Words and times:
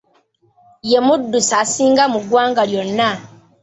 Ye 0.89 0.99
muddusi 1.05 1.53
asinga 1.63 2.03
mu 2.11 2.19
ggwanga 2.23 2.61
lyonna. 2.69 3.09